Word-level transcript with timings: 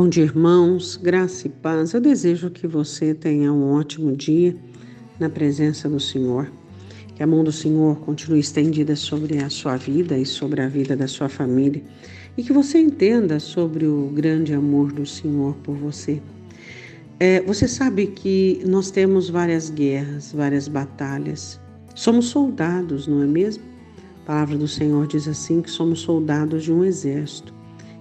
Bom 0.00 0.08
dia, 0.08 0.22
irmãos, 0.22 0.96
graça 0.96 1.48
e 1.48 1.50
paz. 1.50 1.92
Eu 1.92 2.00
desejo 2.00 2.50
que 2.50 2.68
você 2.68 3.12
tenha 3.12 3.52
um 3.52 3.72
ótimo 3.72 4.16
dia 4.16 4.54
na 5.18 5.28
presença 5.28 5.88
do 5.88 5.98
Senhor. 5.98 6.52
Que 7.16 7.22
a 7.24 7.26
mão 7.26 7.42
do 7.42 7.50
Senhor 7.50 7.98
continue 7.98 8.38
estendida 8.38 8.94
sobre 8.94 9.38
a 9.38 9.50
sua 9.50 9.76
vida 9.76 10.16
e 10.16 10.24
sobre 10.24 10.62
a 10.62 10.68
vida 10.68 10.94
da 10.94 11.08
sua 11.08 11.28
família. 11.28 11.82
E 12.36 12.44
que 12.44 12.52
você 12.52 12.78
entenda 12.78 13.40
sobre 13.40 13.86
o 13.86 14.08
grande 14.14 14.54
amor 14.54 14.92
do 14.92 15.04
Senhor 15.04 15.56
por 15.64 15.74
você. 15.74 16.22
É, 17.18 17.40
você 17.40 17.66
sabe 17.66 18.06
que 18.06 18.62
nós 18.64 18.92
temos 18.92 19.28
várias 19.28 19.68
guerras, 19.68 20.32
várias 20.32 20.68
batalhas. 20.68 21.60
Somos 21.96 22.26
soldados, 22.26 23.08
não 23.08 23.20
é 23.20 23.26
mesmo? 23.26 23.64
A 24.22 24.26
palavra 24.26 24.56
do 24.56 24.68
Senhor 24.68 25.08
diz 25.08 25.26
assim 25.26 25.60
que 25.60 25.68
somos 25.68 25.98
soldados 25.98 26.62
de 26.62 26.72
um 26.72 26.84
exército 26.84 27.52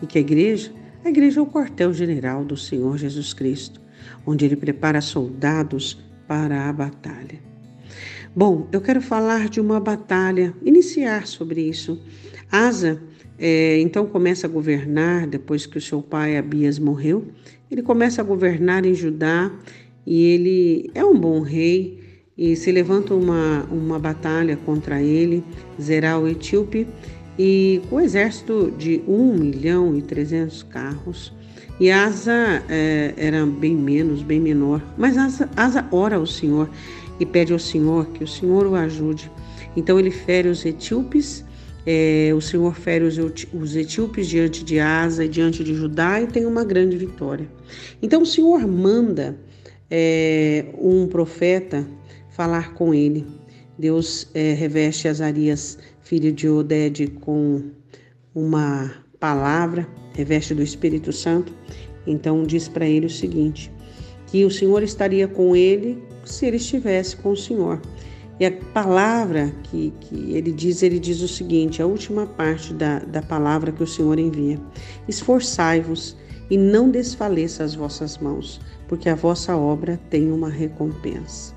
e 0.00 0.06
que 0.06 0.16
a 0.16 0.22
igreja 0.22 0.72
a 1.04 1.08
igreja 1.08 1.40
é 1.40 1.42
o 1.42 1.46
quartel-general 1.46 2.44
do 2.44 2.56
Senhor 2.56 2.96
Jesus 2.96 3.32
Cristo, 3.32 3.80
onde 4.26 4.44
ele 4.44 4.56
prepara 4.56 5.00
soldados 5.00 5.98
para 6.26 6.68
a 6.68 6.72
batalha. 6.72 7.40
Bom, 8.34 8.68
eu 8.72 8.80
quero 8.80 9.02
falar 9.02 9.48
de 9.48 9.60
uma 9.60 9.78
batalha, 9.78 10.54
iniciar 10.64 11.26
sobre 11.26 11.60
isso. 11.60 12.00
Asa, 12.50 13.02
é, 13.38 13.80
então, 13.80 14.06
começa 14.06 14.46
a 14.46 14.50
governar 14.50 15.26
depois 15.26 15.66
que 15.66 15.76
o 15.76 15.80
seu 15.80 16.00
pai 16.00 16.36
Abias 16.36 16.78
morreu. 16.78 17.26
Ele 17.70 17.82
começa 17.82 18.22
a 18.22 18.24
governar 18.24 18.86
em 18.86 18.94
Judá 18.94 19.50
e 20.06 20.24
ele 20.26 20.90
é 20.94 21.04
um 21.04 21.18
bom 21.18 21.40
rei 21.40 22.00
e 22.38 22.56
se 22.56 22.70
levanta 22.72 23.14
uma, 23.14 23.64
uma 23.64 23.98
batalha 23.98 24.56
contra 24.56 25.02
ele, 25.02 25.44
Zerá 25.80 26.18
o 26.18 26.28
etíope, 26.28 26.86
e 27.38 27.80
com 27.88 27.96
o 27.96 28.00
exército 28.00 28.72
de 28.76 29.02
1 29.06 29.34
milhão 29.34 29.96
e 29.96 30.02
300 30.02 30.62
carros. 30.64 31.32
E 31.80 31.90
Asa 31.90 32.62
é, 32.68 33.14
era 33.16 33.44
bem 33.46 33.74
menos, 33.74 34.22
bem 34.22 34.38
menor, 34.38 34.82
mas 34.96 35.16
Asa, 35.16 35.48
Asa 35.56 35.86
ora 35.90 36.16
ao 36.16 36.26
Senhor 36.26 36.68
e 37.18 37.26
pede 37.26 37.52
ao 37.52 37.58
Senhor 37.58 38.06
que 38.08 38.22
o 38.22 38.28
Senhor 38.28 38.66
o 38.66 38.74
ajude. 38.74 39.30
Então 39.76 39.98
ele 39.98 40.10
fere 40.10 40.48
os 40.48 40.64
etíopes, 40.64 41.44
é, 41.86 42.30
o 42.36 42.40
Senhor 42.40 42.74
fere 42.74 43.04
os, 43.04 43.18
os 43.52 43.74
etíopes 43.74 44.28
diante 44.28 44.62
de 44.62 44.78
Asa 44.78 45.24
e 45.24 45.28
diante 45.28 45.64
de 45.64 45.74
Judá 45.74 46.20
e 46.20 46.26
tem 46.26 46.46
uma 46.46 46.64
grande 46.64 46.96
vitória. 46.96 47.48
Então 48.00 48.22
o 48.22 48.26
Senhor 48.26 48.66
manda 48.66 49.36
é, 49.90 50.66
um 50.78 51.06
profeta 51.06 51.86
falar 52.30 52.74
com 52.74 52.94
ele. 52.94 53.26
Deus 53.78 54.28
é, 54.34 54.52
reveste 54.52 55.08
Azarias 55.08 55.78
filho 56.02 56.32
de 56.32 56.48
Oded, 56.48 57.06
com 57.20 57.62
uma 58.34 58.90
palavra, 59.18 59.86
reveste 60.14 60.54
do 60.54 60.62
Espírito 60.62 61.12
Santo. 61.12 61.52
Então 62.06 62.44
diz 62.44 62.68
para 62.68 62.86
ele 62.86 63.06
o 63.06 63.10
seguinte: 63.10 63.72
que 64.26 64.44
o 64.44 64.50
Senhor 64.50 64.82
estaria 64.82 65.28
com 65.28 65.54
ele 65.54 66.02
se 66.24 66.46
ele 66.46 66.56
estivesse 66.56 67.16
com 67.16 67.32
o 67.32 67.36
Senhor. 67.36 67.80
E 68.40 68.46
a 68.46 68.50
palavra 68.50 69.54
que, 69.64 69.92
que 70.00 70.32
ele 70.32 70.50
diz, 70.50 70.82
ele 70.82 70.98
diz 70.98 71.20
o 71.20 71.28
seguinte: 71.28 71.82
a 71.82 71.86
última 71.86 72.26
parte 72.26 72.72
da, 72.74 72.98
da 73.00 73.22
palavra 73.22 73.70
que 73.70 73.82
o 73.82 73.86
Senhor 73.86 74.18
envia: 74.18 74.58
Esforçai-vos 75.06 76.16
e 76.50 76.56
não 76.56 76.90
desfaleça 76.90 77.62
as 77.62 77.74
vossas 77.74 78.18
mãos, 78.18 78.60
porque 78.88 79.08
a 79.08 79.14
vossa 79.14 79.56
obra 79.56 80.00
tem 80.10 80.32
uma 80.32 80.48
recompensa. 80.48 81.54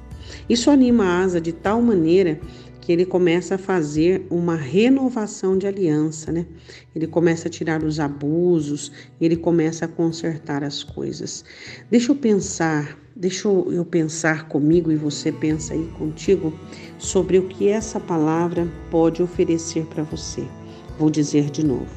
Isso 0.49 0.69
anima 0.69 1.05
a 1.05 1.19
asa 1.21 1.41
de 1.41 1.51
tal 1.51 1.81
maneira 1.81 2.39
que 2.85 2.91
ele 2.91 3.03
começa 3.03 3.55
a 3.55 3.57
fazer 3.57 4.27
uma 4.29 4.55
renovação 4.55 5.57
de 5.57 5.65
aliança, 5.65 6.31
né? 6.31 6.45
Ele 6.95 7.07
começa 7.07 7.47
a 7.47 7.51
tirar 7.51 7.83
os 7.83 7.99
abusos, 7.99 8.91
ele 9.19 9.35
começa 9.35 9.85
a 9.85 9.87
consertar 9.87 10.63
as 10.63 10.83
coisas. 10.83 11.43
Deixa 11.89 12.11
eu 12.11 12.15
pensar, 12.15 12.95
deixa 13.15 13.47
eu 13.47 13.83
pensar 13.83 14.47
comigo 14.49 14.91
e 14.91 14.95
você 14.95 15.31
pensa 15.31 15.73
aí 15.73 15.91
contigo 15.97 16.53
sobre 16.99 17.39
o 17.39 17.47
que 17.47 17.67
essa 17.69 17.99
palavra 17.99 18.71
pode 18.91 19.23
oferecer 19.23 19.83
para 19.87 20.03
você. 20.03 20.47
Vou 20.99 21.09
dizer 21.09 21.49
de 21.49 21.65
novo. 21.65 21.89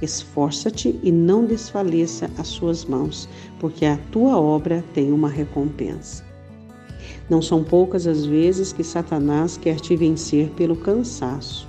Esforça-te 0.00 0.98
e 1.02 1.12
não 1.12 1.44
desfaleça 1.44 2.30
as 2.38 2.48
suas 2.48 2.86
mãos, 2.86 3.28
porque 3.58 3.84
a 3.84 3.98
tua 4.10 4.40
obra 4.40 4.82
tem 4.94 5.12
uma 5.12 5.28
recompensa. 5.28 6.29
Não 7.28 7.40
são 7.40 7.62
poucas 7.62 8.06
as 8.06 8.24
vezes 8.24 8.72
que 8.72 8.82
Satanás 8.82 9.56
quer 9.56 9.80
te 9.80 9.96
vencer 9.96 10.50
pelo 10.50 10.76
cansaço. 10.76 11.68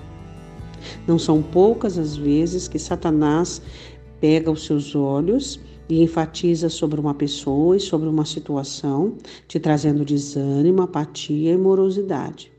Não 1.07 1.19
são 1.19 1.41
poucas 1.41 1.97
as 1.97 2.17
vezes 2.17 2.67
que 2.67 2.79
Satanás 2.79 3.61
pega 4.19 4.51
os 4.51 4.65
seus 4.65 4.95
olhos 4.95 5.59
e 5.89 6.01
enfatiza 6.01 6.69
sobre 6.69 6.99
uma 6.99 7.13
pessoa 7.13 7.75
e 7.75 7.79
sobre 7.79 8.07
uma 8.07 8.25
situação, 8.25 9.17
te 9.47 9.59
trazendo 9.59 10.05
desânimo, 10.05 10.81
apatia 10.81 11.51
e 11.51 11.57
morosidade. 11.57 12.51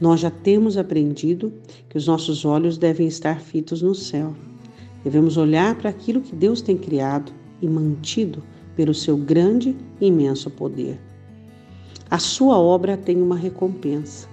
Nós 0.00 0.20
já 0.20 0.30
temos 0.30 0.76
aprendido 0.76 1.52
que 1.88 1.96
os 1.96 2.06
nossos 2.06 2.44
olhos 2.44 2.78
devem 2.78 3.06
estar 3.06 3.40
fitos 3.40 3.82
no 3.82 3.94
céu. 3.94 4.34
Devemos 5.04 5.36
olhar 5.36 5.74
para 5.76 5.90
aquilo 5.90 6.20
que 6.20 6.34
Deus 6.34 6.60
tem 6.60 6.76
criado 6.76 7.32
e 7.60 7.68
mantido 7.68 8.42
pelo 8.76 8.94
seu 8.94 9.16
grande 9.16 9.76
e 10.00 10.06
imenso 10.06 10.50
poder. 10.50 11.00
A 12.10 12.18
sua 12.18 12.58
obra 12.58 12.96
tem 12.96 13.20
uma 13.20 13.36
recompensa. 13.36 14.28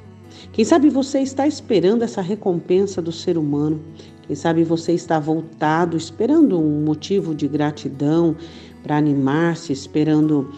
Quem 0.53 0.63
sabe 0.63 0.89
você 0.89 1.19
está 1.19 1.45
esperando 1.45 2.03
essa 2.03 2.21
recompensa 2.21 3.01
do 3.01 3.11
ser 3.11 3.37
humano. 3.37 3.81
Quem 4.25 4.35
sabe 4.35 4.63
você 4.63 4.93
está 4.93 5.19
voltado, 5.19 5.97
esperando 5.97 6.59
um 6.59 6.83
motivo 6.83 7.35
de 7.35 7.47
gratidão 7.47 8.35
para 8.81 8.97
animar-se, 8.97 9.73
esperando 9.73 10.53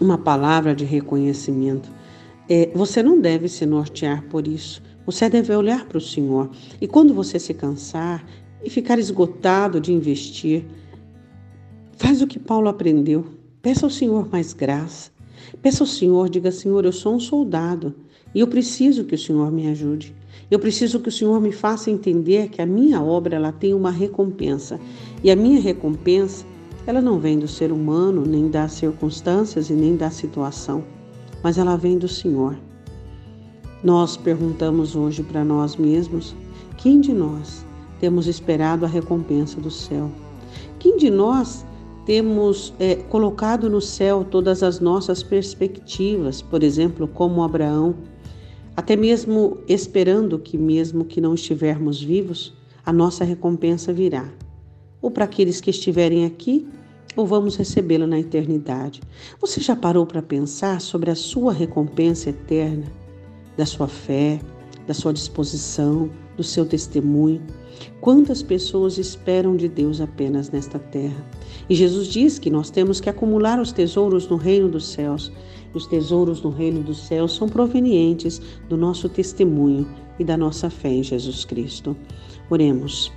uma 0.00 0.18
palavra 0.18 0.74
de 0.74 0.84
reconhecimento. 0.84 1.88
É, 2.48 2.70
você 2.74 3.02
não 3.02 3.20
deve 3.20 3.48
se 3.48 3.64
nortear 3.64 4.24
por 4.24 4.48
isso. 4.48 4.82
Você 5.06 5.28
deve 5.28 5.54
olhar 5.54 5.86
para 5.86 5.98
o 5.98 6.00
Senhor. 6.00 6.50
E 6.80 6.88
quando 6.88 7.14
você 7.14 7.38
se 7.38 7.54
cansar 7.54 8.26
e 8.62 8.68
ficar 8.68 8.98
esgotado 8.98 9.80
de 9.80 9.92
investir, 9.92 10.64
faz 11.96 12.20
o 12.20 12.26
que 12.26 12.38
Paulo 12.38 12.68
aprendeu. 12.68 13.24
Peça 13.62 13.86
ao 13.86 13.90
Senhor 13.90 14.28
mais 14.30 14.52
graça. 14.52 15.13
Peça 15.62 15.82
ao 15.82 15.86
Senhor, 15.86 16.28
diga: 16.28 16.50
Senhor, 16.50 16.84
eu 16.84 16.92
sou 16.92 17.14
um 17.14 17.20
soldado 17.20 17.94
e 18.34 18.40
eu 18.40 18.46
preciso 18.46 19.04
que 19.04 19.14
o 19.14 19.18
Senhor 19.18 19.50
me 19.50 19.68
ajude. 19.68 20.14
Eu 20.50 20.58
preciso 20.58 21.00
que 21.00 21.08
o 21.08 21.12
Senhor 21.12 21.40
me 21.40 21.52
faça 21.52 21.90
entender 21.90 22.48
que 22.48 22.60
a 22.60 22.66
minha 22.66 23.02
obra 23.02 23.36
ela 23.36 23.52
tem 23.52 23.72
uma 23.72 23.90
recompensa 23.90 24.78
e 25.22 25.30
a 25.30 25.36
minha 25.36 25.60
recompensa 25.60 26.44
ela 26.86 27.00
não 27.00 27.18
vem 27.18 27.38
do 27.38 27.48
ser 27.48 27.72
humano, 27.72 28.24
nem 28.26 28.48
das 28.48 28.72
circunstâncias 28.72 29.70
e 29.70 29.72
nem 29.72 29.96
da 29.96 30.10
situação, 30.10 30.84
mas 31.42 31.56
ela 31.56 31.76
vem 31.76 31.96
do 31.96 32.08
Senhor. 32.08 32.58
Nós 33.82 34.16
perguntamos 34.16 34.94
hoje 34.94 35.22
para 35.22 35.44
nós 35.44 35.76
mesmos: 35.76 36.34
quem 36.76 37.00
de 37.00 37.12
nós 37.12 37.64
temos 38.00 38.26
esperado 38.26 38.84
a 38.84 38.88
recompensa 38.88 39.60
do 39.60 39.70
céu? 39.70 40.10
Quem 40.78 40.96
de 40.98 41.08
nós 41.08 41.64
temos 42.04 42.74
é, 42.78 42.96
colocado 42.96 43.68
no 43.70 43.80
céu 43.80 44.24
todas 44.24 44.62
as 44.62 44.80
nossas 44.80 45.22
perspectivas, 45.22 46.42
por 46.42 46.62
exemplo, 46.62 47.08
como 47.08 47.42
Abraão, 47.42 47.94
até 48.76 48.96
mesmo 48.96 49.58
esperando 49.68 50.38
que, 50.38 50.58
mesmo 50.58 51.04
que 51.04 51.20
não 51.20 51.34
estivermos 51.34 52.02
vivos, 52.02 52.54
a 52.84 52.92
nossa 52.92 53.24
recompensa 53.24 53.92
virá. 53.92 54.28
Ou 55.00 55.10
para 55.10 55.24
aqueles 55.24 55.60
que 55.60 55.70
estiverem 55.70 56.24
aqui, 56.24 56.66
ou 57.16 57.26
vamos 57.26 57.56
recebê-la 57.56 58.06
na 58.06 58.18
eternidade. 58.18 59.00
Você 59.40 59.60
já 59.60 59.76
parou 59.76 60.04
para 60.04 60.20
pensar 60.20 60.80
sobre 60.80 61.10
a 61.10 61.14
sua 61.14 61.52
recompensa 61.52 62.30
eterna, 62.30 62.86
da 63.56 63.64
sua 63.64 63.86
fé, 63.86 64.40
da 64.86 64.92
sua 64.92 65.12
disposição, 65.12 66.10
do 66.36 66.42
seu 66.42 66.66
testemunho? 66.66 67.42
Quantas 68.00 68.42
pessoas 68.42 68.98
esperam 68.98 69.56
de 69.56 69.68
Deus 69.68 70.00
apenas 70.00 70.50
nesta 70.50 70.78
terra? 70.78 71.24
E 71.68 71.74
Jesus 71.74 72.08
diz 72.08 72.38
que 72.38 72.50
nós 72.50 72.70
temos 72.70 73.00
que 73.00 73.08
acumular 73.08 73.60
os 73.60 73.72
tesouros 73.72 74.28
no 74.28 74.36
reino 74.36 74.68
dos 74.68 74.86
céus. 74.86 75.32
Os 75.72 75.86
tesouros 75.86 76.42
no 76.42 76.50
reino 76.50 76.82
dos 76.82 76.98
céus 77.06 77.34
são 77.34 77.48
provenientes 77.48 78.40
do 78.68 78.76
nosso 78.76 79.08
testemunho 79.08 79.88
e 80.18 80.24
da 80.24 80.36
nossa 80.36 80.70
fé 80.70 80.90
em 80.90 81.02
Jesus 81.02 81.44
Cristo. 81.44 81.96
Oremos. 82.50 83.10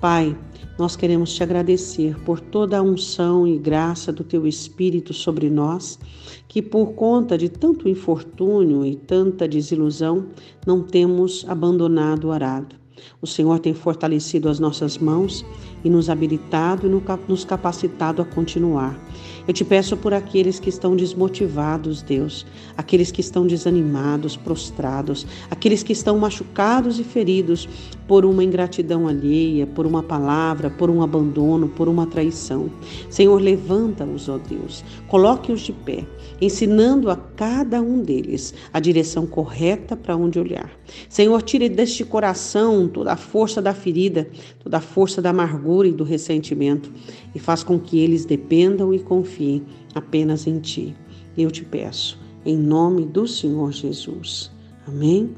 Pai, 0.00 0.36
nós 0.78 0.94
queremos 0.94 1.32
te 1.32 1.42
agradecer 1.42 2.20
por 2.22 2.38
toda 2.38 2.78
a 2.78 2.82
unção 2.82 3.46
e 3.46 3.56
graça 3.56 4.12
do 4.12 4.22
teu 4.22 4.46
Espírito 4.46 5.14
sobre 5.14 5.48
nós, 5.48 5.98
que 6.46 6.60
por 6.60 6.92
conta 6.92 7.38
de 7.38 7.48
tanto 7.48 7.88
infortúnio 7.88 8.84
e 8.84 8.94
tanta 8.94 9.48
desilusão, 9.48 10.26
não 10.66 10.82
temos 10.82 11.46
abandonado 11.48 12.26
o 12.26 12.30
arado. 12.30 12.76
O 13.20 13.26
Senhor 13.26 13.58
tem 13.58 13.74
fortalecido 13.74 14.48
as 14.48 14.58
nossas 14.58 14.98
mãos 14.98 15.44
e 15.84 15.90
nos 15.90 16.10
habilitado 16.10 16.86
e 16.86 17.30
nos 17.30 17.44
capacitado 17.44 18.22
a 18.22 18.24
continuar. 18.24 18.98
Eu 19.46 19.54
te 19.54 19.64
peço 19.64 19.96
por 19.96 20.12
aqueles 20.12 20.58
que 20.58 20.68
estão 20.68 20.96
desmotivados, 20.96 22.02
Deus, 22.02 22.44
aqueles 22.76 23.12
que 23.12 23.20
estão 23.20 23.46
desanimados, 23.46 24.36
prostrados, 24.36 25.24
aqueles 25.48 25.84
que 25.84 25.92
estão 25.92 26.18
machucados 26.18 26.98
e 26.98 27.04
feridos 27.04 27.68
por 28.08 28.24
uma 28.24 28.42
ingratidão 28.42 29.06
alheia, 29.06 29.64
por 29.64 29.86
uma 29.86 30.02
palavra, 30.02 30.68
por 30.68 30.90
um 30.90 31.00
abandono, 31.00 31.68
por 31.68 31.88
uma 31.88 32.06
traição. 32.06 32.68
Senhor, 33.08 33.40
levanta-os, 33.40 34.28
ó 34.28 34.38
Deus, 34.38 34.84
coloque-os 35.06 35.60
de 35.60 35.72
pé, 35.72 36.04
ensinando 36.40 37.08
a 37.08 37.16
cada 37.16 37.80
um 37.80 38.02
deles 38.02 38.52
a 38.72 38.80
direção 38.80 39.26
correta 39.26 39.96
para 39.96 40.16
onde 40.16 40.40
olhar. 40.40 40.70
Senhor, 41.08 41.40
tire 41.42 41.68
deste 41.68 42.04
coração 42.04 42.85
toda 42.88 43.12
a 43.12 43.16
força 43.16 43.60
da 43.60 43.74
ferida, 43.74 44.28
toda 44.60 44.78
a 44.78 44.80
força 44.80 45.20
da 45.22 45.30
amargura 45.30 45.88
e 45.88 45.92
do 45.92 46.04
ressentimento 46.04 46.92
e 47.34 47.38
faz 47.38 47.62
com 47.62 47.78
que 47.78 47.98
eles 47.98 48.24
dependam 48.24 48.92
e 48.92 48.98
confiem 48.98 49.64
apenas 49.94 50.46
em 50.46 50.58
Ti. 50.58 50.94
Eu 51.36 51.50
te 51.50 51.64
peço, 51.64 52.18
em 52.44 52.56
nome 52.56 53.04
do 53.04 53.26
Senhor 53.26 53.72
Jesus. 53.72 54.50
Amém? 54.86 55.34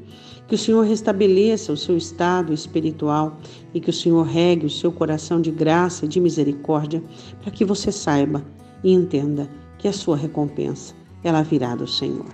Que 0.47 0.55
o 0.55 0.57
Senhor 0.57 0.83
restabeleça 0.83 1.73
o 1.73 1.77
seu 1.77 1.97
estado 1.97 2.53
espiritual 2.53 3.37
e 3.73 3.79
que 3.79 3.89
o 3.89 3.93
Senhor 3.93 4.23
regue 4.23 4.65
o 4.65 4.69
seu 4.69 4.91
coração 4.91 5.41
de 5.41 5.51
graça 5.51 6.05
e 6.05 6.07
de 6.07 6.19
misericórdia 6.19 7.03
para 7.41 7.51
que 7.51 7.65
você 7.65 7.91
saiba 7.91 8.43
e 8.83 8.91
entenda 8.91 9.49
que 9.77 9.87
a 9.87 9.93
sua 9.93 10.17
recompensa 10.17 10.93
ela 11.23 11.41
virá 11.41 11.75
do 11.75 11.87
Senhor. 11.87 12.25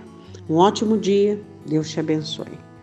Um 0.48 0.56
ótimo 0.56 0.96
dia, 0.96 1.40
Deus 1.66 1.90
te 1.90 1.98
abençoe. 1.98 2.75